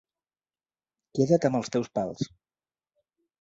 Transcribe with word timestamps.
Queda't 1.19 1.45
amb 1.51 1.59
els 1.59 1.69
teus 1.77 1.91
pals. 1.99 2.25